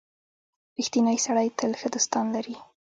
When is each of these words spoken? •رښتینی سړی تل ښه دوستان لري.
•رښتینی 0.77 1.17
سړی 1.25 1.47
تل 1.59 1.71
ښه 1.79 1.87
دوستان 1.95 2.25
لري. 2.35 2.55